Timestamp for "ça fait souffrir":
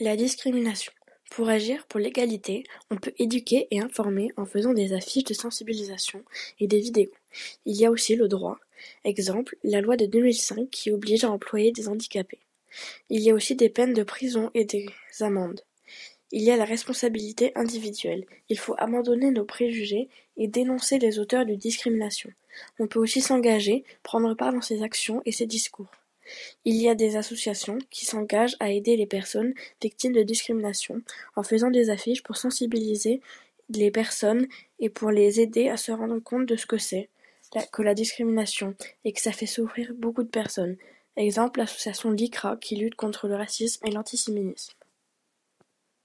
39.20-39.92